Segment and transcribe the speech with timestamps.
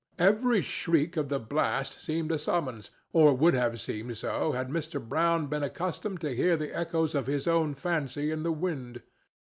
[0.17, 4.99] Every shriek of the blast seemed a summons, or would have seemed so had Mr.
[4.99, 9.03] Brown been accustomed to hear the echoes of his own fancy in the wind.